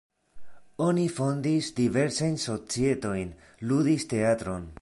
[0.85, 3.33] Oni fondis diversajn societojn,
[3.73, 4.71] ludis teatron.